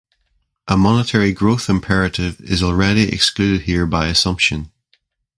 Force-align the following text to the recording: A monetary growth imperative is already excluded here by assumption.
A 0.67 0.75
monetary 0.75 1.31
growth 1.31 1.69
imperative 1.69 2.39
is 2.41 2.63
already 2.63 3.03
excluded 3.13 3.65
here 3.67 3.85
by 3.85 4.07
assumption. 4.07 4.71